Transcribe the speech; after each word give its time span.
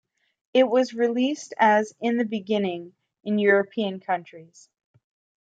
It 0.51 0.63
was 0.67 0.95
released 0.95 1.53
as 1.59 1.93
In 1.99 2.17
the 2.17 2.25
Beginning 2.25 2.95
in 3.23 3.37
European 3.37 3.99
countries. 3.99 4.67